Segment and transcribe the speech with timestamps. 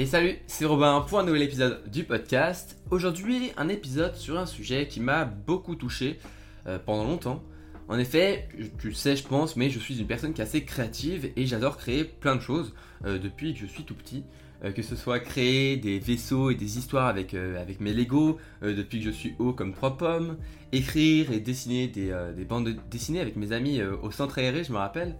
[0.00, 2.78] Et salut, c'est Robin pour un nouvel épisode du podcast.
[2.92, 6.20] Aujourd'hui, un épisode sur un sujet qui m'a beaucoup touché
[6.68, 7.42] euh, pendant longtemps.
[7.88, 8.48] En effet,
[8.78, 11.46] tu le sais, je pense, mais je suis une personne qui est assez créative et
[11.46, 12.74] j'adore créer plein de choses
[13.06, 14.22] euh, depuis que je suis tout petit.
[14.62, 17.34] Euh, que ce soit créer des vaisseaux et des histoires avec,
[17.80, 20.36] mes Lego depuis que je suis haut comme trois pommes,
[20.70, 24.78] écrire et dessiner des, des bandes dessinées avec mes amis au centre aéré, je me
[24.78, 25.16] rappelle,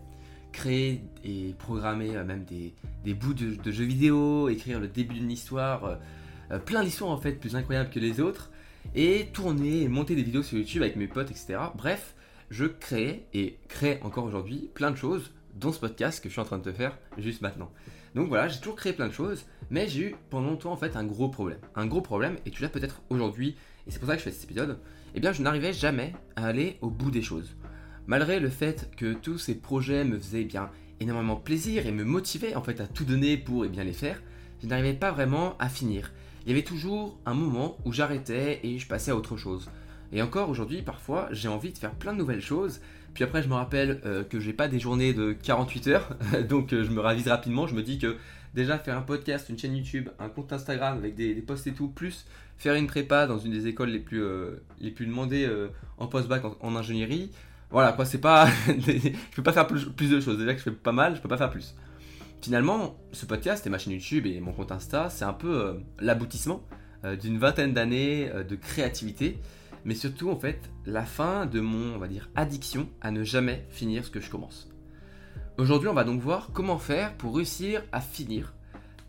[0.59, 5.85] créer et programmer euh, même des, bouts de, jeux vidéo, écrire le début d'une histoire,
[5.85, 5.95] euh,
[6.51, 8.51] euh, plein d'histoires en fait plus incroyables que les autres,
[8.97, 11.59] et tourner et monter des vidéos sur YouTube avec mes potes, etc.
[11.77, 12.15] Bref,
[12.51, 16.41] je crée et crée encore aujourd'hui plein de choses, dont ce podcast que je suis
[16.41, 17.71] en train de te faire juste maintenant.
[18.17, 20.97] Donc voilà, j'ai toujours créé plein de choses, mais j'ai eu pendant longtemps en fait
[20.97, 21.59] un gros problème.
[21.77, 23.55] Un gros problème, et tu l'as peut-être aujourd'hui,
[23.87, 24.81] et c'est pour ça que je fais cet épisode,
[25.15, 27.55] eh bien je n'arrivais jamais à aller au bout des choses.
[28.09, 32.55] Malgré le fait que tous ces projets me faisaient bien énormément plaisir et me motivaient
[32.55, 34.23] en fait à tout donner pour eh bien les faire,
[34.63, 36.11] je n'arrivais pas vraiment à finir.
[36.47, 39.71] Il y avait toujours un moment où j'arrêtais et je passais à autre chose.
[40.11, 42.81] Et encore aujourd'hui, parfois, j'ai envie de faire plein de nouvelles choses.
[43.13, 46.17] Puis après, je me rappelle euh, que j'ai pas des journées de 48 heures,
[46.49, 47.67] donc euh, je me ravise rapidement.
[47.67, 48.17] Je me dis que
[48.55, 51.89] déjà faire un podcast, une chaîne YouTube, un compte Instagram avec des, posts et tout,
[51.89, 52.25] plus
[52.57, 55.47] faire une prépa dans une des écoles les plus, euh, les plus demandées
[55.99, 57.31] en post-bac en, ingénierie,
[57.71, 58.49] voilà, quoi, c'est pas.
[58.67, 60.39] je peux pas faire plus, de choses.
[60.39, 61.75] Déjà que je fais pas mal, je peux pas faire plus.
[62.41, 65.75] Finalement, ce podcast et ma chaîne YouTube et mon compte Insta, c'est un peu euh,
[65.99, 66.63] l'aboutissement
[67.05, 69.39] euh, d'une vingtaine d'années euh, de créativité,
[69.85, 73.67] mais surtout en fait la fin de mon, on va dire, addiction à ne jamais
[73.71, 74.69] finir ce que je commence.
[75.59, 78.55] Aujourd'hui, on va donc voir comment faire pour réussir à finir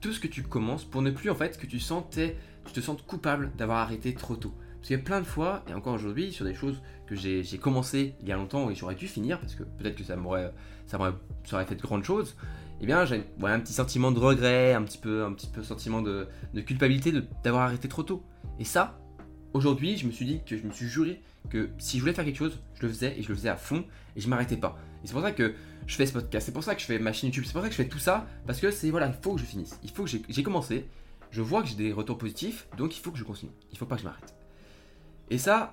[0.02, 3.06] tout ce que tu commences pour ne plus en fait que tu tu te sentes
[3.06, 4.54] coupable d'avoir arrêté trop tôt.
[4.80, 7.44] Parce qu'il y a plein de fois, et encore aujourd'hui, sur des choses que j'ai
[7.58, 10.54] commencé il y a longtemps et j'aurais dû finir, parce que peut-être que ça m'aurait
[10.94, 12.36] aurait fait de grandes choses,
[12.82, 16.02] eh bien j'ai un petit sentiment de regret, un petit peu, un petit peu sentiment
[16.02, 17.14] de, de culpabilité
[17.44, 18.24] d'avoir arrêté trop tôt.
[18.58, 19.00] Et ça,
[19.54, 22.26] aujourd'hui, je me suis dit que je me suis juré que si je voulais faire
[22.26, 23.84] quelque chose, je le faisais et je le faisais à fond
[24.16, 24.78] et je m'arrêtais pas.
[25.04, 25.56] Et c'est pour ça que
[25.88, 27.62] je fais ce podcast, c'est pour ça que je fais ma chaîne YouTube, c'est pour
[27.62, 29.78] ça que je fais tout ça, parce que c'est voilà, il faut que je finisse,
[29.84, 30.86] il faut que j'ai commencé,
[31.32, 33.86] je vois que j'ai des retours positifs, donc il faut que je continue, il faut
[33.86, 34.39] pas que je m'arrête.
[35.30, 35.72] Et ça,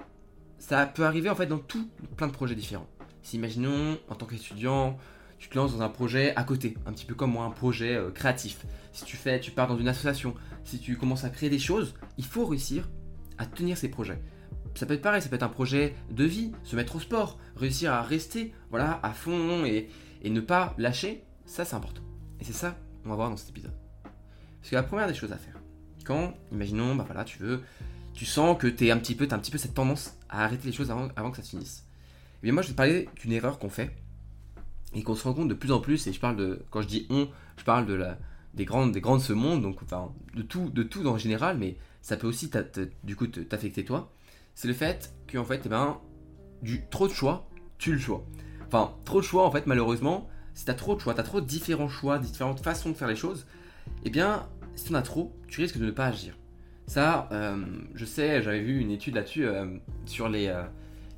[0.59, 2.89] ça peut arriver en fait dans tout, plein de projets différents.
[3.23, 4.99] Si imaginons, en tant qu'étudiant,
[5.39, 7.95] tu te lances dans un projet à côté, un petit peu comme moi, un projet
[7.95, 8.65] euh, créatif.
[8.93, 10.35] Si tu fais, tu pars dans une association,
[10.65, 12.89] si tu commences à créer des choses, il faut réussir
[13.39, 14.21] à tenir ces projets.
[14.75, 17.39] Ça peut être pareil, ça peut être un projet de vie, se mettre au sport,
[17.57, 19.89] réussir à rester voilà, à fond et,
[20.23, 22.03] et ne pas lâcher, ça c'est important.
[22.41, 23.75] Et c'est ça qu'on va voir dans cet épisode.
[24.61, 25.59] Parce que la première des choses à faire,
[26.05, 27.63] quand, imaginons, bah voilà, tu veux
[28.17, 30.67] tu sens que tu un petit peu, as un petit peu cette tendance à arrêter
[30.67, 31.85] les choses avant, que ça se finisse.
[31.87, 33.95] Et eh bien moi je vais te parler d'une erreur qu'on fait
[34.95, 36.07] et qu'on se rend compte de plus en plus.
[36.07, 37.29] Et je parle de, quand je dis on,
[37.59, 38.19] je parle de la,
[38.55, 41.77] des grandes, des grandes ce monde, donc enfin de tout, de tout en général, mais
[42.01, 42.51] ça peut aussi
[43.05, 44.13] du coup t'affecter toi.
[44.55, 46.01] C'est le fait qu'en fait, eh ben,
[46.63, 48.25] du trop de choix, tu le choix.
[48.67, 51.47] Enfin, trop de choix en fait, malheureusement, si t'as trop de choix, t'as trop de
[51.47, 53.47] différents choix, différentes façons de faire les choses,
[54.05, 56.35] eh bien, si t'en as trop, tu risques de ne pas agir.
[56.87, 57.57] Ça, euh,
[57.95, 59.67] je sais, j'avais vu une étude là-dessus euh,
[60.05, 60.63] sur les, euh,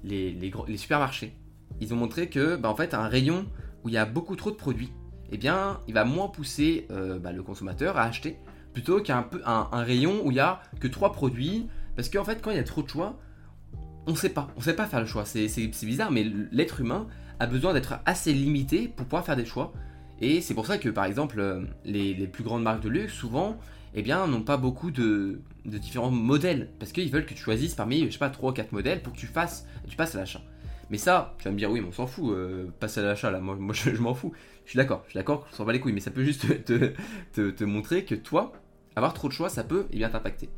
[0.03, 1.35] les, les, supermarchés.
[1.81, 3.47] Ils ont montré que, bah, en fait, un rayon
[3.85, 4.93] où il y a beaucoup trop de produits,
[5.31, 6.87] eh bien, il va moins pousser
[7.21, 8.39] bah, le consommateur à acheter
[8.73, 11.69] plutôt qu'un un, un rayon où il y a que trois produits.
[11.97, 13.19] Parce qu'en fait, quand il y a trop de choix,
[14.07, 15.27] on sait pas, on sait pas faire le choix.
[15.27, 15.49] C'est
[15.83, 17.07] bizarre, mais l'être humain
[17.41, 19.73] a besoin d'être assez limité pour pouvoir faire des choix.
[20.21, 23.59] Et c'est pour ça que, par exemple, les, les plus grandes marques de luxe, souvent,
[23.95, 26.71] eh bien, n'ont pas beaucoup de, différents modèles.
[26.79, 29.13] Parce qu'ils veulent que tu choisisses parmi, je sais pas, 3 ou 4 modèles pour
[29.13, 30.43] que tu fasses, tu passes à l'achat.
[30.91, 33.41] Mais ça, tu vas me dire, oui, mais on s'en fout, euh, à l'achat là,
[33.41, 34.33] moi, moi je, m'en fous.
[34.65, 36.65] Je suis d'accord, je suis d'accord, on s'en bat les couilles, mais ça peut juste
[36.65, 38.53] te, montrer que toi,
[38.97, 40.49] avoir trop de choix, ça peut eh bien t'impacter.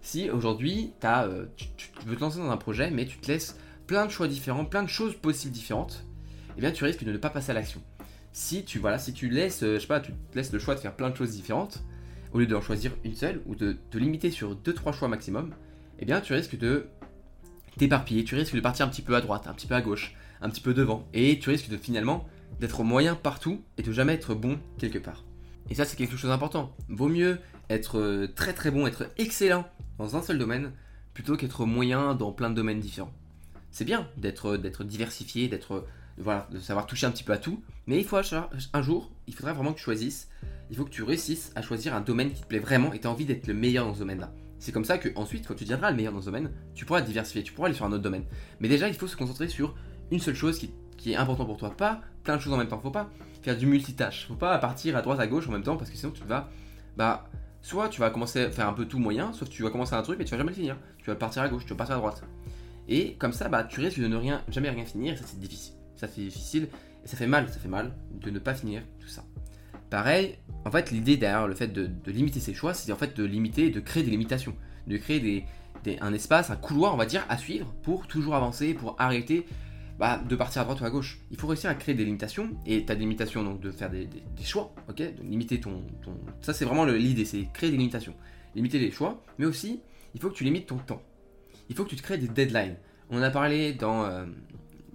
[0.00, 1.68] Si aujourd'hui, euh, tu,
[2.06, 3.56] veux te lancer dans un projet, mais tu te laisses
[3.86, 6.04] plein de choix différents, plein de choses possibles différentes,
[6.56, 7.80] eh bien tu risques de ne pas passer à l'action.
[8.32, 10.74] Si tu, voilà, si tu laisses, euh, je sais pas, tu te laisses le choix
[10.74, 11.82] de faire plein de choses différentes,
[12.32, 15.54] au lieu d'en choisir une seule ou de te limiter sur 2-3 choix maximum,
[15.98, 16.86] eh bien tu risques de
[17.78, 20.14] t'éparpiller, tu risques de partir un petit peu à droite, un petit peu à gauche,
[20.40, 22.26] un petit peu devant, et tu risques finalement
[22.60, 25.24] d'être moyen partout et de jamais être bon quelque part.
[25.70, 26.74] Et ça c'est quelque chose d'important.
[26.88, 27.38] Vaut mieux
[27.70, 29.66] être euh, très très bon, être excellent
[29.98, 30.72] dans un seul domaine,
[31.14, 33.12] plutôt qu'être moyen dans plein de domaines différents.
[33.70, 35.86] C'est bien d'être diversifié, d'être
[36.18, 39.34] voilà, de savoir toucher un petit peu à tout, mais il faut un jour, il
[39.34, 40.28] faudra vraiment que tu choisisses
[40.72, 43.06] il faut que tu réussisses à choisir un domaine qui te plaît vraiment et tu
[43.06, 44.32] as envie d'être le meilleur dans ce domaine-là.
[44.58, 47.02] C'est comme ça que ensuite, quand tu deviendras le meilleur dans ce domaine, tu pourras
[47.02, 48.24] diversifier, tu pourras aller sur un autre domaine.
[48.58, 49.74] Mais déjà, il faut se concentrer sur
[50.10, 50.72] une seule chose qui,
[51.10, 51.76] est importante pour toi.
[51.76, 52.80] Pas plein de choses en même temps.
[52.80, 53.10] Faut pas
[53.42, 54.26] faire du multitâche.
[54.28, 56.48] Faut pas partir à droite à gauche en même temps parce que sinon tu vas
[56.96, 57.28] bah,
[57.60, 60.02] Soit tu vas commencer à faire un peu tout moyen, sauf tu vas commencer un
[60.02, 60.78] truc mais tu vas jamais le finir.
[60.98, 62.22] Tu vas partir à gauche, tu vas partir à droite.
[62.88, 65.74] Et comme ça, bah, tu risques de ne rien, jamais rien finir, ça c'est difficile.
[65.96, 66.68] Ça c'est difficile,
[67.04, 69.22] et ça fait mal, ça fait mal de ne pas finir tout ça.
[69.92, 73.24] Pareil, en fait, l'idée derrière le fait de, limiter ses choix, c'est en fait de
[73.24, 74.56] limiter, de créer des limitations,
[74.86, 78.72] de créer des, un espace, un couloir, on va dire, à suivre pour toujours avancer,
[78.72, 79.44] pour arrêter
[79.98, 81.20] bah, de partir à droite ou à gauche.
[81.30, 84.08] Il faut réussir à créer des limitations, et ta limitation donc de faire des,
[84.42, 85.84] choix, ok, de limiter ton,
[86.40, 88.14] ça c'est vraiment l'idée, c'est créer des limitations,
[88.54, 89.82] limiter les choix, mais aussi
[90.14, 91.02] il faut que tu limites ton temps.
[91.68, 92.76] Il faut que tu te crées des deadlines.
[93.10, 94.24] On a parlé dans, euh,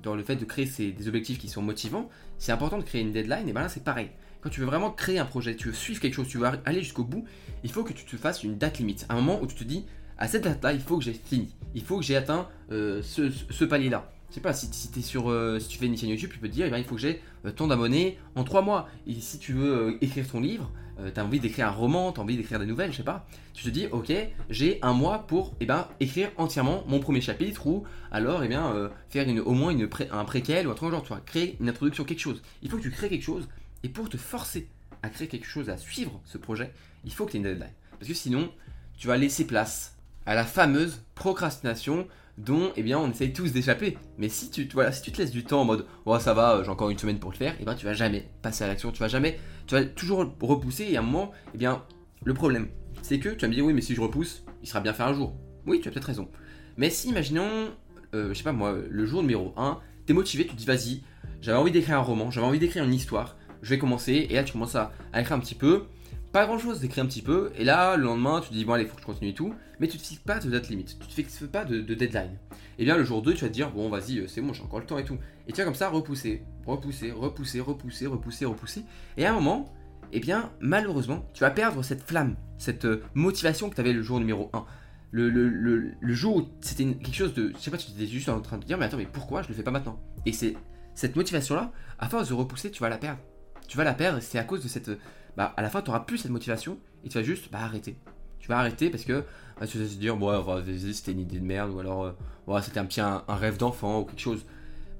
[0.01, 2.09] dans le fait de créer des objectifs qui sont motivants.
[2.39, 4.09] C'est important de créer une deadline, et bien là c'est pareil.
[4.49, 7.03] Tu veux vraiment créer un projet, tu veux suivre quelque chose, tu veux aller jusqu'au
[7.03, 7.25] bout,
[7.63, 9.05] il faut que tu te fasses une date limite.
[9.09, 9.85] Un moment où tu te dis,
[10.17, 11.49] à cette date-là, il faut que j'ai fini.
[11.75, 14.11] Il faut que j'ai atteint euh, ce, palier-là.
[14.29, 16.49] Je sais pas, si, si, sur, euh, si tu fais une chaîne YouTube, tu peux
[16.49, 18.89] te dire, eh il faut que j'ai euh, tant d'abonnés en 3 mois.
[19.05, 20.71] Et si tu veux écrire ton livre,
[21.13, 23.27] tu as envie d'écrire un roman, tu as envie d'écrire des nouvelles, je sais pas,
[23.53, 24.11] tu te dis, ok,
[24.49, 28.89] j'ai un mois pour eh ben, écrire entièrement mon premier chapitre ou alors eh bien,
[29.07, 32.03] faire une, au moins une un préquel ou un truc genre, tu créer une introduction,
[32.03, 32.41] quelque chose.
[32.63, 33.47] Il faut que tu crées quelque chose
[33.83, 34.69] et pour te forcer
[35.03, 36.73] à créer quelque chose, à suivre ce projet,
[37.05, 37.73] il faut que tu aies une deadline.
[37.91, 38.51] Parce que sinon,
[38.97, 42.07] tu vas laisser place à la fameuse procrastination
[42.37, 43.97] dont eh bien, on essaye tous d'échapper.
[44.17, 46.61] Mais si tu, voilà, si tu te laisses du temps en mode oh, ça va,
[46.63, 48.91] j'ai encore une semaine pour le faire, eh ben, tu vas jamais passer à l'action,
[48.91, 51.83] tu vas jamais, tu vas toujours repousser et à un moment, eh bien,
[52.23, 52.67] le problème,
[53.01, 55.03] c'est que tu vas me dire oui, mais si je repousse, il sera bien fait
[55.03, 55.35] un jour.
[55.65, 56.29] Oui, tu as peut-être raison.
[56.77, 57.71] Mais si, imaginons,
[58.13, 61.01] euh, je sais pas moi, le jour numéro 1, t'es motivé, tu te dis vas-y,
[61.41, 64.43] j'avais envie d'écrire un roman, j'avais envie d'écrire une histoire, je vais commencer, et là
[64.43, 65.85] tu commences à, écrire un petit peu,
[66.31, 68.73] pas grand chose d'écrire un petit peu, et là le lendemain tu te dis bon
[68.73, 70.97] allez, faut que je continue et tout, mais tu te fixes pas de date limite,
[70.99, 72.37] tu te fixes pas de, deadline.
[72.79, 74.63] Et bien le jour 2 tu vas te dire bon vas-y, euh, c'est bon, j'ai
[74.63, 75.17] encore le temps et tout.
[75.47, 78.83] Et tu vas comme ça repousser, repousser, repousser, repousser, repousser, repousser,
[79.17, 79.73] et à un moment,
[80.11, 84.01] et bien malheureusement, tu vas perdre cette flamme, cette euh, motivation que tu avais le
[84.01, 84.65] jour numéro 1.
[85.11, 87.53] Le, le, le, jour où c'était quelque chose de.
[87.55, 89.47] Je sais pas, tu étais juste en train de dire, mais attends, mais pourquoi je
[89.47, 89.97] le fais pas maintenant?
[90.25, 90.55] Et c'est
[90.95, 93.21] cette motivation-là, à force de repousser, tu vas la perdre
[93.67, 94.89] tu vas la perdre c'est à cause de cette.
[95.35, 97.97] Bah, à la fin, tu n'auras plus cette motivation et tu vas juste bah, arrêter.
[98.39, 99.23] Tu vas arrêter parce que
[99.59, 102.79] bah, tu vas se dire, bon, c'était une idée de merde ou alors euh, c'était
[102.79, 104.45] un petit un, rêve d'enfant ou quelque chose.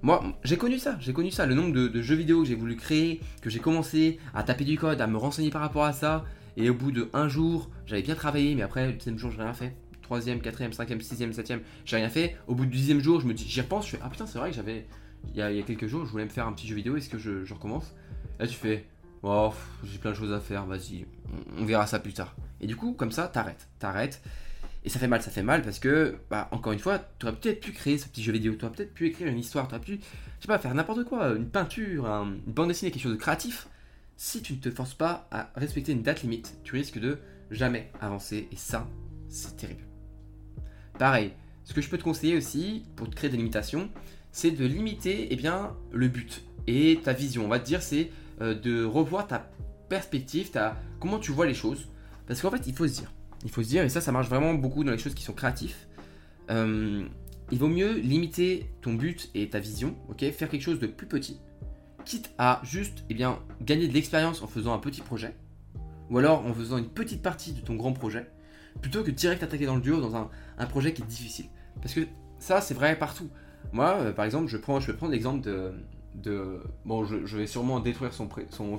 [0.03, 1.45] Moi, j'ai connu ça, j'ai connu ça.
[1.45, 4.77] Le nombre de, jeux vidéo que j'ai voulu créer, que j'ai commencé à taper du
[4.77, 6.23] code, à me renseigner par rapport à ça.
[6.55, 9.41] Et au bout de un jour, j'avais bien travaillé, mais après, le deuxième jour, j'ai
[9.41, 9.75] rien fait.
[10.01, 12.37] Troisième, quatrième, cinquième, sixième, septième, j'ai rien fait.
[12.47, 14.39] Au bout du dixième jour, je me dis, j'y repense, je fais, ah putain, c'est
[14.39, 14.85] vrai que j'avais.
[15.29, 17.17] Il y, a, quelques jours, je voulais me faire un petit jeu vidéo, est-ce que
[17.17, 17.93] je recommence?
[18.39, 18.85] Là, tu fais,
[19.23, 19.53] oh,
[19.83, 21.05] j'ai plein de choses à faire, vas-y,
[21.57, 22.35] on, verra ça plus tard.
[22.61, 24.21] Et du coup, comme ça, t'arrêtes, t'arrêtes.
[24.83, 27.35] Et ça fait mal, ça fait mal parce que, bah, encore une fois, tu aurais
[27.35, 29.75] peut-être pu créer ce petit jeu vidéo, tu aurais peut-être pu écrire une histoire, tu
[29.75, 29.99] aurais pu,
[30.37, 33.67] je sais pas, faire n'importe quoi, une peinture, une bande dessinée, quelque chose de créatif.
[34.15, 37.19] Si tu ne te forces pas à respecter une date limite, tu risques de
[37.51, 38.87] jamais avancer et ça,
[39.29, 39.83] c'est terrible.
[40.97, 43.89] Pareil, ce que je peux te conseiller aussi pour te créer des limitations,
[44.31, 47.45] c'est de limiter eh bien, le but et ta vision.
[47.45, 48.09] On va te dire, c'est
[48.41, 49.49] euh, de revoir ta
[49.89, 51.87] perspective, ta, comment tu vois les choses.
[52.27, 53.11] Parce qu'en fait, il faut se dire,
[53.43, 55.33] il faut se dire, et ça, ça marche vraiment beaucoup dans les choses qui sont
[55.33, 55.75] créatives.
[56.49, 57.05] Euh,
[57.51, 61.07] il vaut mieux limiter ton but et ta vision, ok Faire quelque chose de plus
[61.07, 61.39] petit,
[62.03, 65.35] quitte à juste eh bien, gagner de l'expérience en faisant un petit projet,
[66.09, 68.29] ou alors en faisant une petite partie de ton grand projet,
[68.81, 71.47] plutôt que direct attaquer dans le dur dans un, un projet qui est difficile.
[71.81, 72.01] Parce que
[72.39, 73.29] ça, c'est vrai partout.
[73.71, 75.73] Moi, euh, par exemple, je, prends, je vais prendre l'exemple de,
[76.17, 76.59] de.
[76.85, 78.27] Bon, je, vais sûrement détruire son,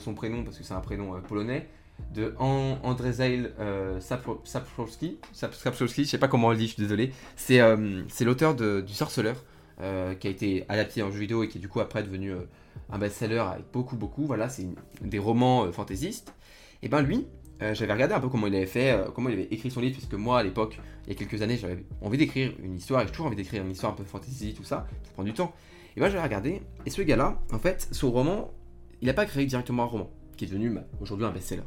[0.00, 1.68] son, prénom parce que c'est un prénom euh, polonais.
[2.14, 5.18] De Andrzej euh, Sapkowski.
[5.34, 7.12] je sais pas comment on le dit, je suis désolé.
[7.36, 9.36] C'est euh, l'auteur du Sorceleur
[9.80, 12.32] euh, qui a été adapté en jeu vidéo et qui du coup après devenu
[12.90, 14.26] un best-seller avec beaucoup, beaucoup.
[14.26, 14.66] Voilà, c'est
[15.02, 16.32] des romans fantaisistes.
[16.82, 17.26] Et ben lui,
[17.60, 20.10] j'avais regardé un peu comment il avait fait, comment il avait écrit son livre, parce
[20.10, 23.04] que moi à l'époque, il y a quelques années, j'avais envie d'écrire une histoire et
[23.04, 24.86] j'ai toujours envie d'écrire une histoire un peu fantasy, tout ça.
[25.04, 25.52] Ça prend du temps.
[25.98, 28.54] Et moi, j'ai regardé, et ce gars-là, en fait, son roman,
[29.00, 31.64] il n'a pas créé directement un roman, qui est devenu bah, aujourd'hui un best-seller.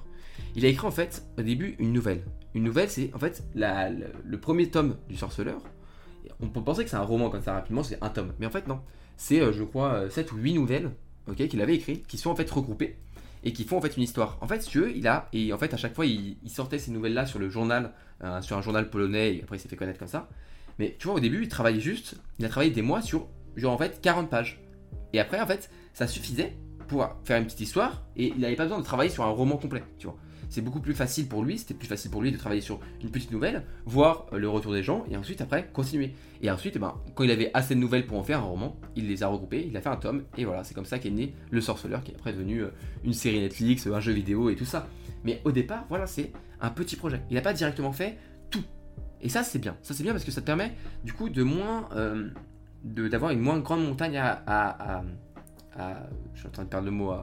[0.56, 2.24] Il a écrit en fait au début une nouvelle.
[2.54, 5.62] Une nouvelle, c'est en fait le, premier tome du Sorceleur.
[6.40, 8.32] On peut penser que c'est un roman comme ça rapidement, c'est un tome.
[8.40, 8.80] Mais en fait, non.
[9.18, 10.92] C'est, euh, je crois, 7 ou 8 nouvelles
[11.28, 12.96] ok, qu'il avait écrites, qui sont en fait regroupées
[13.44, 14.38] et qui font en fait une histoire.
[14.40, 16.80] En fait, si tu veux, il a, et en fait, à chaque fois, il, sortait
[16.80, 17.92] ces nouvelles-là sur le journal,
[18.24, 20.30] euh, sur un journal polonais, et après, il s'est fait connaître comme ça.
[20.80, 23.74] Mais tu vois, au début, il travaillait juste, il a travaillé des mois sur genre
[23.74, 24.62] en fait 40 pages.
[25.14, 26.56] Et après, en fait, ça suffisait
[26.88, 29.58] pour faire une petite histoire et il n'avait pas besoin de travailler sur un roman
[29.58, 30.08] complet, tu.
[30.50, 33.10] C'est beaucoup plus facile pour lui, c'était plus facile pour lui de travailler sur une
[33.10, 36.14] petite nouvelle, voir euh, le retour des gens et ensuite après continuer.
[36.42, 38.76] Et ensuite, eh ben, quand il avait assez de nouvelles pour en faire un roman,
[38.98, 41.10] il les a regroupées, il a fait un tome et voilà, c'est comme ça qu'est
[41.10, 42.72] né Le Sorceleur qui est après devenu euh,
[43.06, 44.90] une série Netflix, un jeu vidéo et tout ça.
[45.24, 47.22] Mais au départ, voilà, c'est un petit projet.
[47.30, 48.18] Il n'a pas directement fait
[48.50, 48.64] tout.
[49.22, 49.78] Et ça, c'est bien.
[49.84, 50.74] Ça, c'est bien parce que ça te permet,
[51.06, 51.88] du coup, de moins.
[51.94, 52.30] Euh,
[52.84, 55.04] d'avoir une moins grande montagne à, à,
[56.34, 57.14] Je suis en train de perdre le mot.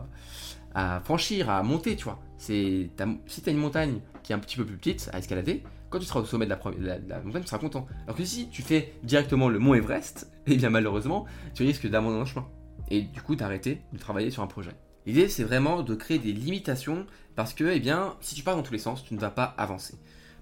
[0.75, 2.21] À, franchir, à monter, tu vois.
[2.37, 5.99] Si tu as une montagne qui est un petit peu plus petite à escalader, quand
[5.99, 7.87] tu seras au sommet de la, la, montagne, tu seras content.
[8.05, 12.21] Alors que si tu fais directement le mont Everest, eh bien malheureusement, tu risques d'abandonner
[12.21, 12.47] le chemin.
[12.91, 14.73] Et du coup, d'arrêter de travailler sur un projet.
[15.07, 18.63] L'idée, c'est vraiment de créer des limitations parce que, eh bien, si tu pars dans
[18.63, 19.95] tous les sens, tu ne vas pas avancer.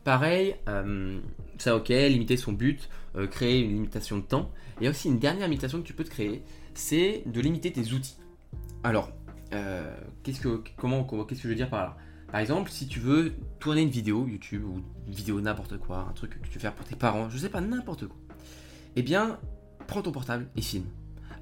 [0.06, 1.18] Pareil, euh,
[1.58, 4.52] ça ok, limiter son but, euh, créer une limitation de temps.
[4.78, 6.44] Il y a aussi une dernière limitation que tu peux te créer,
[6.74, 8.14] c'est de limiter tes outils.
[8.84, 9.10] Alors,
[9.52, 11.96] euh, qu'est-ce que, comment, qu'est-ce que je veux dire par là?
[12.30, 16.12] Par exemple, si tu veux tourner une vidéo YouTube ou une vidéo n'importe quoi, un
[16.12, 18.16] truc que tu veux faire pour tes parents, je sais pas, n'importe quoi.
[18.94, 19.40] Eh bien,
[19.88, 20.86] prends ton portable et filme.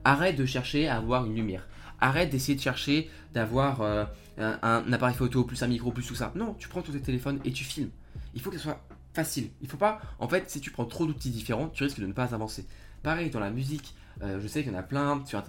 [0.04, 1.68] Arrête de chercher à avoir une lumière.
[2.00, 6.33] Arrête d'essayer de chercher d'avoir un, un, appareil photo plus un micro plus tout ça.
[6.35, 7.90] Non, tu prends ton téléphone et tu filmes
[8.35, 8.81] il faut que ce soit
[9.12, 9.50] facile.
[9.62, 12.12] Il faut pas, en fait, si tu prends trop d'outils différents, tu risques de ne
[12.12, 12.67] pas avancer.
[13.03, 15.43] Pareil, dans la musique, euh, je sais qu'il y en a plein, sur,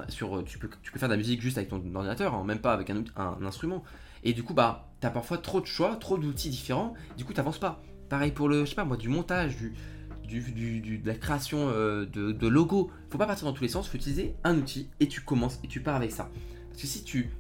[0.46, 3.04] tu, peux, faire de la musique juste avec ton ordinateur, hein, même pas avec un,
[3.44, 3.84] instrument.
[4.24, 7.34] Et du coup, bah, tu as parfois trop de choix, trop d'outils différents, du coup,
[7.34, 7.82] tu pas.
[8.10, 12.48] Pareil pour le, je sais pas moi, du montage, de la création euh, de, de
[12.48, 12.92] logos.
[13.10, 15.60] faut pas partir dans tous les sens, il faut utiliser un outil et tu commences
[15.64, 16.30] et tu pars avec ça.
[16.70, 17.32] Parce que si tu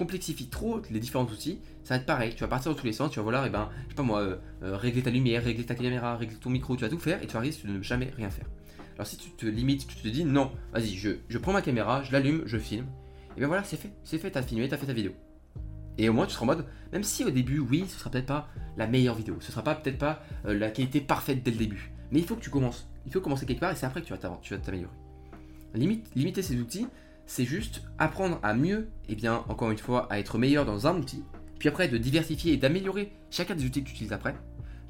[0.00, 2.32] complexifies trop les différents outils, ça va être pareil.
[2.34, 3.94] Tu vas partir dans tous les sens, tu vas vouloir, et eh ben, je sais
[3.94, 6.88] pas moi, euh, euh, régler ta lumière, régler ta caméra, régler ton micro, tu vas
[6.88, 8.46] tout faire et tu risques de ne jamais rien faire.
[8.94, 12.02] Alors si tu te limites, tu te dis non, vas-y, je, je prends ma caméra,
[12.02, 12.86] je l'allume, je filme,
[13.36, 15.12] et bien voilà, c'est fait, c'est fait, t'as filmé, t'as fait ta vidéo.
[15.98, 18.26] Et au moins tu seras en mode, même si au début, oui, ce sera peut-être
[18.26, 21.58] pas la meilleure vidéo, ce sera pas peut-être pas euh, la qualité parfaite dès le
[21.58, 22.88] début, mais il faut que tu commences.
[23.04, 24.94] Il faut commencer quelque part et c'est après que tu vas t'améliorer.
[25.74, 26.86] Limite, limiter ces outils,
[27.30, 30.96] c'est juste apprendre à mieux, et bien encore une fois, à être meilleur dans un
[30.98, 31.22] outil,
[31.60, 34.34] puis après de diversifier et d'améliorer chacun des outils que tu utilises après,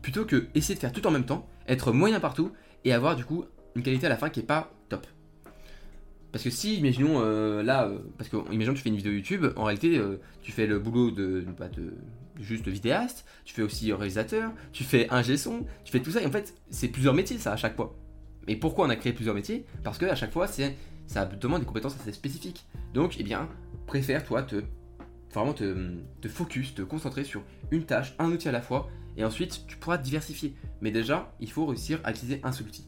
[0.00, 2.52] plutôt que essayer de faire tout en même temps, être moyen partout
[2.86, 3.44] et avoir du coup
[3.76, 5.06] une qualité à la fin qui est pas top.
[6.32, 9.12] Parce que si, imaginons euh, là, euh, parce que imaginons que tu fais une vidéo
[9.12, 11.92] YouTube, en réalité euh, tu fais le boulot de, bah, de,
[12.40, 16.26] juste vidéaste, tu fais aussi réalisateur, tu fais un son, tu fais tout ça, et
[16.26, 17.94] en fait c'est plusieurs métiers ça à chaque fois.
[18.48, 19.66] Et pourquoi on a créé plusieurs métiers?
[19.84, 20.74] Parce que à chaque fois c'est
[21.10, 22.64] ça demande des compétences assez spécifiques.
[22.94, 23.48] Donc, eh bien,
[23.86, 24.62] préfère toi te
[25.32, 29.64] vraiment te, focus, te concentrer sur une tâche, un outil à la fois, et ensuite
[29.66, 30.54] tu pourras diversifier.
[30.80, 32.86] Mais déjà, il faut réussir à utiliser un seul outil.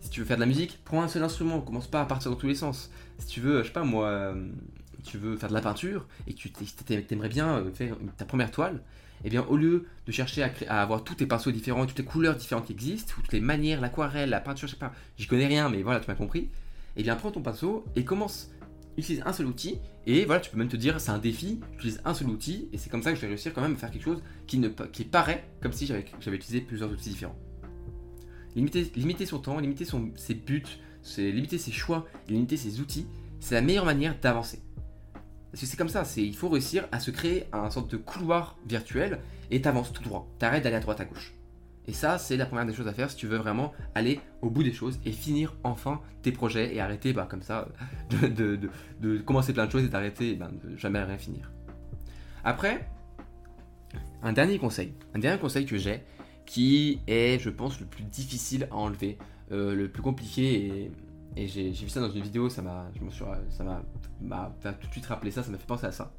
[0.00, 2.30] Si tu veux faire de la musique, prends un seul instrument, commence pas à partir
[2.30, 2.90] dans tous les sens.
[3.16, 4.46] Si tu veux, je sais pas moi, euh,
[5.02, 8.50] tu veux faire de la peinture et que tu t'aimerais bien euh, faire ta première
[8.50, 8.82] toile,
[9.24, 12.04] eh bien au lieu de chercher à, à, avoir tous tes pinceaux différents, toutes les
[12.04, 15.46] couleurs différentes qui existent, toutes les manières, l'aquarelle, la peinture, je sais pas, j'y connais
[15.46, 16.50] rien, mais voilà, tu m'as compris
[16.96, 18.50] et bien prends ton pinceau et commence.
[18.96, 22.00] Utilise un seul outil et voilà, tu peux même te dire c'est un défi, utilise
[22.04, 23.90] un seul outil et c'est comme ça que je vais réussir quand même à faire
[23.90, 27.36] quelque chose qui, ne, qui paraît comme si j'avais utilisé plusieurs outils différents.
[28.54, 30.62] Limiter, limiter son temps, limiter son, ses buts,
[31.16, 33.06] limiter ses choix, limiter ses outils,
[33.40, 34.60] c'est la meilleure manière d'avancer.
[35.50, 38.56] Parce que c'est comme ça, il faut réussir à se créer un sorte de couloir
[38.66, 39.20] virtuel
[39.50, 40.28] et t'avances tout droit.
[40.38, 41.33] T'arrêtes d'aller à droite à gauche.
[41.86, 44.48] Et ça, c'est la première des choses à faire si tu veux vraiment aller au
[44.48, 47.68] bout des choses et finir enfin tes projets et arrêter bah, comme ça
[48.10, 51.50] de, commencer plein de choses et d'arrêter ben, de jamais rien finir.
[52.42, 52.88] Après,
[54.22, 56.02] un dernier conseil, un dernier conseil que j'ai
[56.46, 59.18] qui est, je pense, le plus difficile à enlever,
[59.52, 60.92] euh, le plus compliqué et,
[61.36, 65.50] et j'ai vu ça dans une vidéo, ça m'a, tout de suite rappelé ça, ça
[65.50, 66.12] m'a fait penser à ça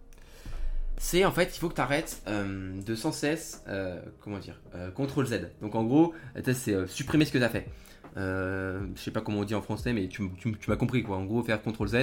[0.97, 4.61] c'est en fait, il faut que tu arrêtes euh, de sans cesse, euh, comment dire,
[4.75, 5.49] euh, CTRL Z.
[5.61, 6.13] Donc en gros,
[6.53, 7.67] c'est supprimer ce que tu as fait.
[8.15, 10.31] je sais pas comment on dit en français, mais tu,
[10.67, 11.17] m'as compris quoi.
[11.17, 11.95] En gros, faire CTRL Z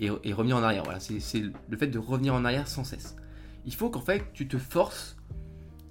[0.00, 0.84] et, revenir en arrière.
[0.84, 3.16] Voilà, c'est le fait de revenir en arrière sans cesse.
[3.66, 5.16] Il faut qu'en fait, tu te forces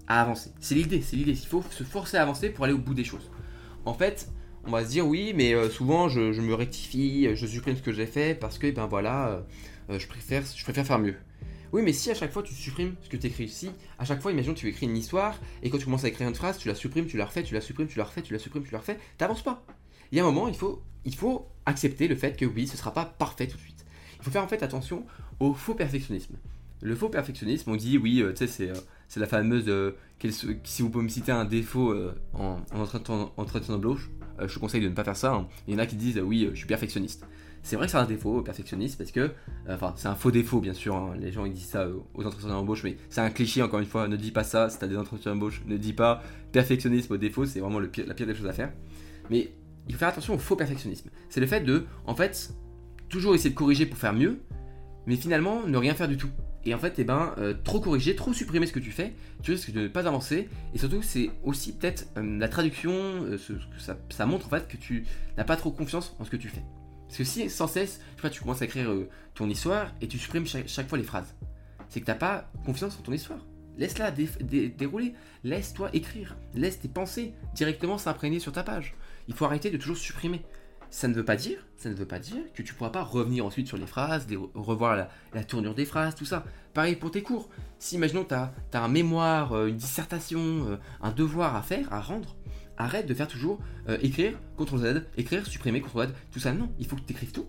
[0.07, 0.51] à avancer.
[0.59, 1.31] C'est l'idée, c'est l'idée.
[1.31, 3.31] Il faut se forcer à avancer pour aller au bout des choses.
[3.85, 4.29] En fait,
[4.65, 8.05] on va se dire oui, mais souvent je, me rectifie, je supprime ce que j'ai
[8.05, 9.43] fait parce que ben voilà,
[9.89, 11.15] je préfère, je préfère faire mieux.
[11.73, 14.21] Oui, mais si à chaque fois tu supprimes ce que tu écris, si à chaque
[14.21, 16.67] fois, imagine tu écris une histoire et quand tu commences à écrire une phrase, tu
[16.67, 18.71] la supprimes, tu la refais, tu la supprimes, tu la refais, tu la supprimes, tu
[18.71, 19.65] la refais, t'avances pas.
[20.11, 22.77] Il y a un moment, il faut, il faut accepter le fait que oui, ce
[22.77, 23.85] sera pas parfait tout de suite.
[24.19, 25.03] Il faut faire en fait attention
[25.39, 26.35] au faux perfectionnisme.
[26.83, 28.75] Le faux perfectionnisme, on dit oui, euh, tu sais, c'est, euh,
[29.07, 29.65] c'est la fameuse.
[29.67, 29.93] Euh,
[30.63, 31.93] si vous pouvez me citer un défaut
[32.33, 35.33] en, en entretien d'embauche, je te conseille de ne pas faire ça.
[35.33, 35.47] Hein.
[35.67, 37.25] Il y en a qui disent oui, je suis perfectionniste.
[37.63, 39.31] C'est vrai que c'est un défaut perfectionniste parce que, euh,
[39.69, 40.95] enfin, c'est un faux défaut bien sûr.
[40.95, 41.15] Hein.
[41.19, 44.07] les gens ils disent ça aux entretiens d'embauche, mais c'est un cliché encore une fois.
[44.07, 45.63] Ne dis pas ça si t'as des entretiens d'embauche.
[45.65, 47.45] Ne dis pas perfectionnisme au défaut.
[47.45, 48.71] C'est vraiment le la pire des choses à faire.
[49.29, 49.53] Mais
[49.87, 51.09] il faut faire attention au faux perfectionnisme.
[51.29, 52.53] C'est le fait de, en fait,
[53.09, 54.39] toujours essayer de corriger pour faire mieux,
[55.05, 56.29] mais finalement ne rien faire du tout.
[56.65, 59.51] et en fait, eh ben, euh, trop corriger, trop supprimer ce que tu fais, tu
[59.51, 60.47] risques de ne pas avancer.
[60.73, 63.37] Et surtout, c'est aussi peut-être euh, la traduction, euh,
[64.09, 65.05] ça, montre en fait que tu
[65.37, 66.63] n'as pas trop confiance en ce que tu fais.
[67.13, 68.89] Parce que si sans cesse, je sais pas, tu commences à écrire
[69.35, 71.35] ton histoire et tu supprimes chaque, fois les phrases,
[71.87, 73.37] c'est que tu n'as pas confiance en ton histoire.
[73.77, 78.95] Laisse-la dérouler, laisse-toi écrire, laisse tes pensées directement s'imprégner sur ta page.
[79.27, 80.41] Il faut arrêter de toujours supprimer
[80.93, 81.57] ça ne veut pas dire,
[82.53, 86.23] que tu pourras pas revenir ensuite sur les phrases, revoir la, tournure des phrases, tout
[86.23, 86.45] ça.
[86.75, 87.49] Pareil pour tes cours.
[87.79, 91.99] Si imaginons tu as, un mémoire, euh, une dissertation, euh, un devoir à faire, à
[91.99, 92.35] rendre,
[92.77, 93.59] arrête de faire toujours
[93.89, 96.53] euh, écrire, CTRL Z, écrire, supprimer, CTRL Z, tout ça.
[96.53, 97.47] Non, il faut que tu écrives tout.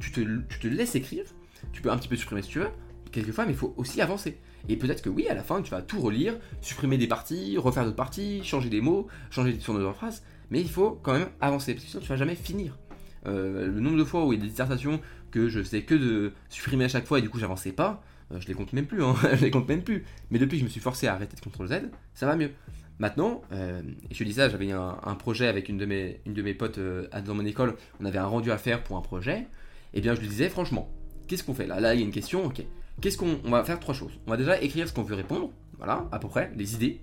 [0.00, 1.24] Tu te, tu te laisses écrire.
[1.72, 2.70] Tu peux un petit peu supprimer si tu veux,
[3.12, 4.40] quelquefois, mais il faut aussi avancer.
[4.70, 7.84] Et peut-être que oui, à la fin, tu vas tout relire, supprimer des parties, refaire
[7.84, 10.22] d'autres parties, changer des mots, changer des tournures de phrases.
[10.50, 12.78] Mais il faut quand même avancer, parce que sinon tu vas jamais finir.
[13.26, 15.94] Euh, le nombre de fois où il y a des dissertations que je sais que
[15.94, 18.02] de supprimer à chaque fois et du coup j'avançais pas,
[18.32, 20.04] euh, je les compte même plus, hein, je les compte même plus.
[20.30, 22.50] Mais depuis que je me suis forcé à arrêter de CTRL Z, ça va mieux.
[22.98, 26.20] Maintenant, euh, et je te dis ça, j'avais un, un, projet avec une de mes,
[26.24, 29.02] une de mes potes dans mon école, on avait un rendu à faire pour un
[29.02, 30.90] projet, et eh bien je lui disais franchement,
[31.26, 31.78] qu'est-ce qu'on fait là?
[31.78, 32.62] Là il y a une question, ok.
[33.02, 34.12] Qu'est-ce qu'on on va faire trois choses.
[34.26, 37.00] On va déjà écrire ce qu'on veut répondre, voilà, à peu près, les idées.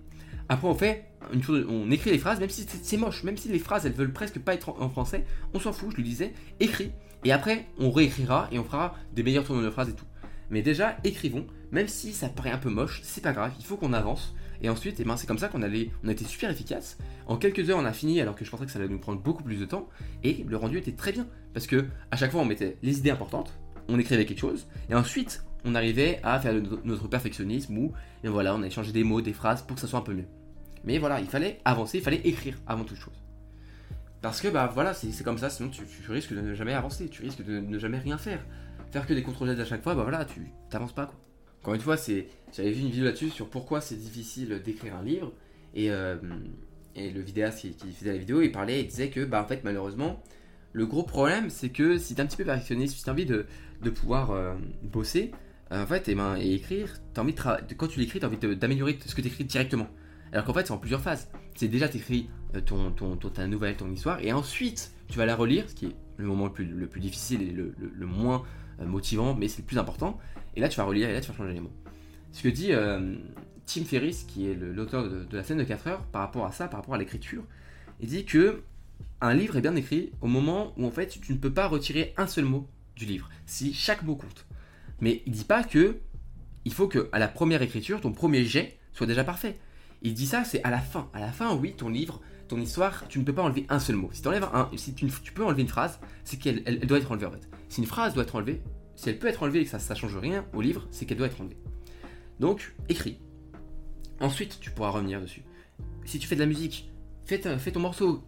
[0.50, 1.06] Après, on fait
[1.70, 4.40] on écrit les phrases, même si c'est moche, même si les phrases elles veulent presque
[4.40, 5.92] pas être en, français, on s'en fout.
[5.92, 6.92] Je lui disais, écris.
[7.24, 10.06] Et après, on réécrira et on fera des meilleurs tournures de phrases et tout.
[10.50, 13.78] Mais déjà, écrivons, même si ça paraît un peu moche, c'est pas grave, il faut
[13.78, 14.36] qu'on avance.
[14.62, 16.98] Et ensuite, eh ben, c'est comme ça qu'on allait, on a été super efficace.
[17.26, 19.22] En quelques heures, on a fini, alors que je pensais que ça allait nous prendre
[19.22, 19.90] beaucoup plus de temps.
[20.24, 23.10] Et le rendu était très bien, parce que à chaque fois, on mettait les idées
[23.10, 26.54] importantes, on écrivait quelque chose, et ensuite, on arrivait à faire
[26.84, 27.94] notre perfectionnisme où,
[28.24, 30.14] et voilà, on a échangé des mots, des phrases pour que ça soit un peu
[30.14, 30.28] mieux.
[30.84, 33.24] Mais voilà, il fallait avancer, il fallait écrire avant toute chose.
[34.22, 37.22] Parce que bah voilà, c'est comme ça, sinon tu, risques de ne jamais avancer, tu
[37.24, 38.46] risques de ne jamais rien faire.
[38.92, 41.16] Faire que des contrôles à chaque fois, bah voilà, tu t'avances pas quoi.
[41.62, 45.32] Encore une fois, j'avais vu une vidéo là-dessus sur pourquoi c'est difficile d'écrire un livre
[45.74, 46.18] et, euh,
[46.96, 49.64] et le vidéaste qui, faisait la vidéo, il parlait, il disait que bah en fait
[49.64, 50.22] malheureusement,
[50.74, 53.46] le gros problème c'est que si t'es un petit peu perfectionniste, si t'as envie de,
[53.90, 55.32] pouvoir euh, bosser,
[55.82, 58.38] en fait, et, eh ben, et écrire, as envie de quand tu l'écris, t'as envie
[58.38, 59.88] d'améliorer ce que tu écris directement.
[60.32, 61.30] Alors qu'en fait, c'est en plusieurs phases.
[61.56, 65.36] C'est déjà t'écris euh, ton, ton, ta nouvelle, ton histoire, et ensuite tu vas la
[65.36, 68.44] relire, ce qui est le moment le plus, le plus difficile et le, moins
[68.80, 70.20] euh, motivant, mais c'est le plus important.
[70.56, 71.74] Et là, tu vas relire et là, tu vas changer les mots.
[72.32, 73.16] Ce que dit euh,
[73.66, 76.68] Tim Ferriss, qui est l'auteur de, la scène de 4 heures, par rapport à ça,
[76.68, 77.44] par rapport à l'écriture,
[78.00, 78.64] il dit que
[79.22, 82.14] un livre est bien écrit au moment où en fait tu ne peux pas retirer
[82.18, 84.46] un seul mot du livre, si chaque mot compte.
[85.02, 85.98] Mais il dit pas que
[86.66, 89.58] il faut que à la première écriture, ton premier jet soit déjà parfait.
[90.02, 91.10] Il dit ça, c'est à la fin.
[91.14, 93.96] À la fin, oui, ton livre, ton histoire, tu ne peux pas enlever un seul
[93.96, 94.10] mot.
[94.14, 97.26] Si, enlèves un, si tu, peux enlever une phrase, c'est qu'elle elle, doit être enlevée
[97.26, 97.50] en fait.
[97.70, 98.62] Si une phrase doit être enlevée,
[98.96, 101.18] si elle peut être enlevée et que ça ne change rien au livre, c'est qu'elle
[101.18, 101.58] doit être enlevée.
[102.40, 103.20] Donc, écris.
[104.20, 105.44] Ensuite, tu pourras revenir dessus.
[106.06, 106.92] Si tu fais de la musique,
[107.26, 108.24] fais ton morceau,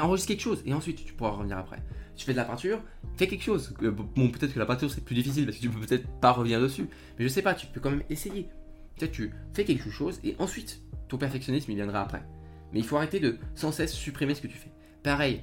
[0.00, 1.82] enregistre quelque chose, et ensuite tu pourras revenir après.
[2.16, 2.80] Tu fais de la peinture,
[3.16, 3.74] fais quelque chose.
[3.80, 6.60] Bon, peut-être que la peinture c'est plus difficile parce que tu peux peut-être pas revenir
[6.60, 8.48] dessus, mais je sais pas, tu peux quand même essayer.
[8.96, 12.22] Peut-être tu fais quelque chose et ensuite ton perfectionnisme viendra après.
[12.72, 14.70] Mais il faut arrêter de sans cesse supprimer ce que tu fais.
[15.02, 15.42] Pareil,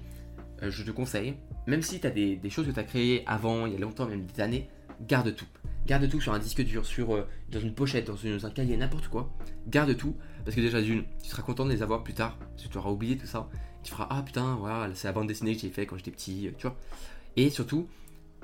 [0.62, 1.36] euh, je te conseille,
[1.68, 4.08] même si tu as des, choses que tu as créées avant, il y a longtemps,
[4.08, 4.70] même des années,
[5.02, 5.48] garde tout.
[5.86, 9.08] Garde tout sur un disque dur, sur, euh, dans une pochette, dans, un cahier, n'importe
[9.08, 9.34] quoi.
[9.68, 10.16] Garde tout,
[10.46, 12.78] parce que déjà d'une, tu seras content de les avoir plus tard, parce que tu
[12.78, 13.50] auras oublié tout ça.
[13.84, 16.48] Tu feras ah putain, voilà, c'est la bande dessinée que j'ai fait quand j'étais petit,
[16.48, 16.78] euh, tu vois.
[17.36, 17.88] Et surtout,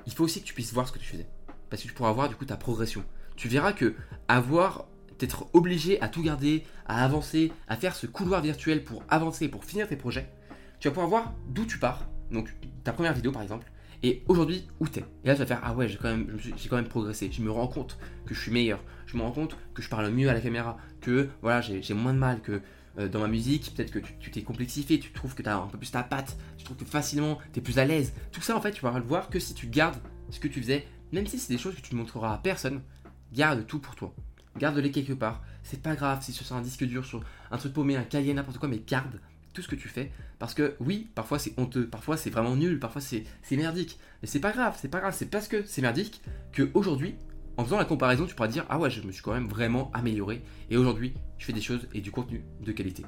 [0.05, 1.27] il faut aussi que tu puisses voir ce que tu faisais,
[1.69, 3.03] parce que tu pourras voir du coup ta progression.
[3.35, 3.95] Tu verras que
[4.27, 4.85] avoir
[5.17, 9.63] d'être obligé à tout garder, à avancer, à faire ce couloir virtuel pour avancer, pour
[9.63, 10.29] finir tes projets,
[10.79, 13.69] tu vas pouvoir voir d'où tu pars, donc ta première vidéo par exemple,
[14.01, 15.03] et aujourd'hui où t'es.
[15.23, 17.41] Et là tu vas faire ah ouais j'ai quand même j'ai quand même progressé, je
[17.41, 20.29] me rends compte que je suis meilleur, je me rends compte que je parle mieux
[20.29, 22.61] à la caméra, que voilà j'ai moins de mal, que
[22.97, 25.77] dans ma musique peut-être que tu t'es complexifié, tu trouves que tu as un peu
[25.77, 28.13] plus ta patte, tu trouves que facilement tu es plus à l'aise.
[28.31, 29.97] Tout ça en fait tu vas le voir que si tu gardes
[30.29, 32.81] ce que tu faisais, même si c'est des choses que tu ne montreras à personne,
[33.33, 34.13] garde tout pour toi
[34.59, 35.41] garde-les quelque part.
[35.63, 38.33] C'est pas grave si ce sur un disque dur, sur un truc paumé, un cahier,
[38.33, 39.19] n'importe quoi, mais garde
[39.53, 40.11] tout ce que tu fais.
[40.37, 43.97] Parce que oui, parfois c'est honteux, parfois c'est vraiment nul, parfois c'est merdique.
[44.21, 46.21] Mais c'est pas grave, c'est pas grave, c'est parce que c'est merdique
[46.51, 47.15] que aujourd'hui,
[47.59, 49.91] en faisant la comparaison, tu pourras dire Ah ouais, je me suis quand même vraiment
[49.93, 50.41] amélioré.
[50.69, 53.03] Et aujourd'hui, je fais des choses et du contenu de qualité.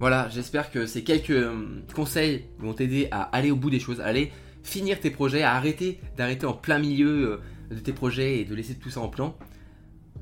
[0.00, 4.00] Voilà, j'espère que ces quelques euh, conseils vont t'aider à aller au bout des choses,
[4.00, 8.38] à aller finir tes projets, à arrêter d'arrêter en plein milieu euh, de tes projets
[8.38, 9.36] et de laisser tout ça en plan.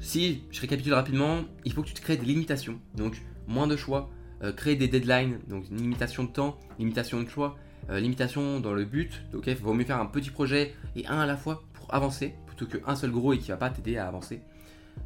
[0.00, 2.80] Si je récapitule rapidement, il faut que tu te crées des limitations.
[2.96, 4.10] Donc, moins de choix,
[4.42, 7.56] euh, créer des deadlines, donc une limitation de temps, limitation de choix,
[7.88, 9.22] limitation dans le but.
[9.32, 12.34] Donc, il vaut mieux faire un petit projet et un à la fois pour avancer
[12.64, 14.42] qu'un seul gros et qui va pas t'aider à avancer.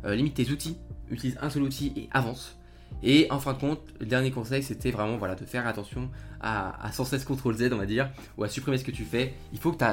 [0.04, 0.76] limite tes outils,
[1.10, 2.56] utilise un seul outil et avance.
[3.02, 6.90] Et en fin de compte, le dernier conseil, c'était vraiment voilà, de faire attention à,
[6.92, 9.34] sans cesse CTRL Z, on va dire, ou à supprimer ce que tu fais.
[9.52, 9.84] Il faut que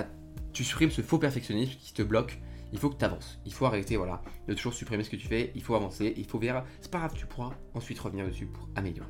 [0.54, 2.40] tu supprimes ce faux perfectionnisme qui te bloque.
[2.72, 3.40] Il faut que tu avances.
[3.46, 5.52] Il faut arrêter voilà, de toujours supprimer ce que tu fais.
[5.56, 6.14] Il faut avancer.
[6.18, 6.66] Il faut voir.
[6.82, 9.10] C'est pas grave, tu pourras ensuite revenir dessus pour améliorer.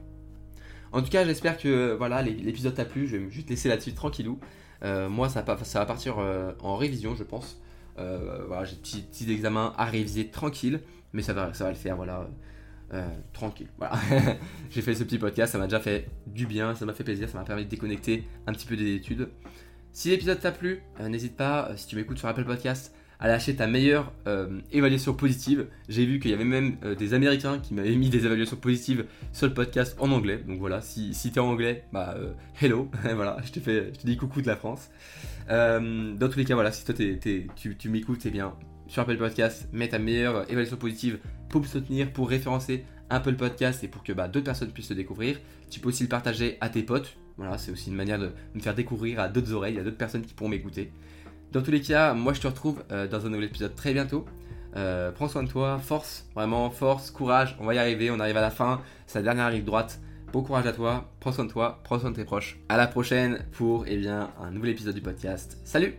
[0.91, 3.07] En tout cas, j'espère que voilà l'épisode t'a plu.
[3.07, 4.39] Je vais juste laisser là-dessus tranquillou.
[4.83, 7.61] Euh, moi, ça va, ça va partir euh, en révision, je pense.
[7.99, 10.81] Euh, voilà, j'ai des petits, petits, examens à réviser tranquille,
[11.13, 11.95] mais ça va, ça va le faire.
[11.95, 12.27] Voilà.
[12.93, 13.67] Euh, tranquille.
[13.77, 13.95] Voilà.
[14.69, 17.29] j'ai fait ce petit podcast, ça m'a déjà fait du bien, ça m'a fait plaisir,
[17.29, 19.29] ça m'a permis de déconnecter un petit peu des études.
[19.91, 23.55] Si l'épisode t'a plu, euh, n'hésite pas, si tu m'écoutes sur Apple Podcast, à lâcher
[23.55, 24.11] ta meilleure
[24.73, 25.67] évaluation positive.
[25.87, 29.47] J'ai vu qu'il y avait même des Américains qui m'avaient mis des évaluations positives sur
[29.47, 30.43] le podcast en anglais.
[30.45, 32.17] Donc voilà, si, si t'es en anglais, bah
[32.61, 34.89] hello, voilà, je te, fais, je te dis coucou de la France.
[35.49, 38.53] dans tous les cas, voilà, si toi tu, m'écoutes, eh bien,
[38.87, 43.29] sur Apple Podcast, mets ta meilleure évaluation positive pour me soutenir, pour référencer un peu
[43.29, 45.39] le podcast et pour que bah, d'autres personnes puissent le découvrir.
[45.69, 47.15] Tu peux aussi le partager à tes potes.
[47.37, 50.23] Voilà, c'est aussi une manière de me faire découvrir à d'autres oreilles, à d'autres personnes
[50.23, 50.91] qui pourront m'écouter.
[51.53, 54.25] Dans tous les cas, moi je te retrouve euh, dans un nouvel épisode très bientôt.
[54.75, 58.37] Euh, prends soin de toi, force, vraiment force, courage, on va y arriver, on arrive
[58.37, 59.99] à la fin, c'est la dernière rive droite.
[60.31, 62.57] Bon courage à toi, prends soin de toi, prends soin de tes proches.
[62.69, 65.59] À la prochaine pour eh bien, un nouvel épisode du podcast.
[65.63, 65.93] Salut